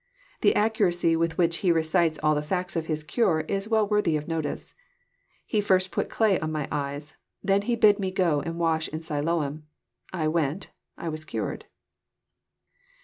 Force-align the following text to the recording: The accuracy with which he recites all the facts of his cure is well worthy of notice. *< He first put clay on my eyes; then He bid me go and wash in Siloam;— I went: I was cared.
The 0.39 0.55
accuracy 0.55 1.15
with 1.15 1.37
which 1.37 1.57
he 1.57 1.71
recites 1.71 2.17
all 2.23 2.33
the 2.33 2.41
facts 2.41 2.75
of 2.75 2.87
his 2.87 3.03
cure 3.03 3.41
is 3.41 3.67
well 3.69 3.87
worthy 3.87 4.17
of 4.17 4.27
notice. 4.27 4.73
*< 5.07 5.15
He 5.45 5.61
first 5.61 5.91
put 5.91 6.09
clay 6.09 6.39
on 6.39 6.51
my 6.51 6.67
eyes; 6.71 7.17
then 7.43 7.61
He 7.61 7.75
bid 7.75 7.99
me 7.99 8.09
go 8.09 8.41
and 8.41 8.57
wash 8.57 8.87
in 8.87 9.03
Siloam;— 9.03 9.67
I 10.11 10.27
went: 10.27 10.71
I 10.97 11.07
was 11.07 11.23
cared. 11.23 11.65